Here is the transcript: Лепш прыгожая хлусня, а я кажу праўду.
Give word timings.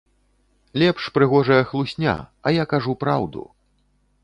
Лепш 0.79 1.03
прыгожая 1.17 1.61
хлусня, 1.69 2.17
а 2.47 2.55
я 2.57 2.65
кажу 2.75 2.99
праўду. 3.07 3.47